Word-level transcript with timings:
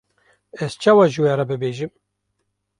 ez 0.65 0.71
çawa 0.81 1.05
ji 1.11 1.19
we 1.23 1.33
re 1.37 1.45
bibêjim. 1.49 1.91